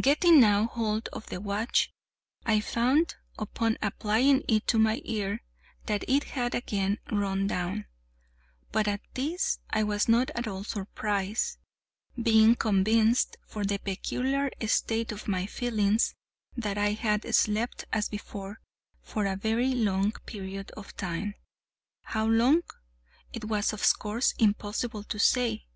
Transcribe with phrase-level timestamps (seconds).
[0.00, 1.92] Getting now hold of the watch,
[2.44, 5.44] I found, upon applying it to my ear,
[5.86, 7.86] that it had again run down;
[8.72, 11.58] but at this I was not at all surprised,
[12.20, 16.16] being convinced, from the peculiar state of my feelings,
[16.56, 18.58] that I had slept, as before,
[19.00, 21.36] for a very long period of time,
[22.02, 22.62] how long,
[23.32, 25.68] it was of course impossible to say.